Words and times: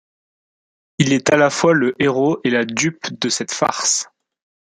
Il 0.97 1.13
est 1.13 1.29
à 1.31 1.37
la 1.37 1.51
fois 1.51 1.75
le 1.75 1.93
héros 2.01 2.39
et 2.43 2.49
la 2.49 2.65
dupe 2.65 3.13
de 3.19 3.29
cette 3.29 3.51
farce. 3.51 4.09